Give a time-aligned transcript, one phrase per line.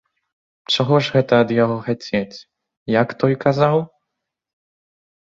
[0.75, 2.37] Чаго ж гэта ад яго хацець,
[2.93, 3.77] як той казаў?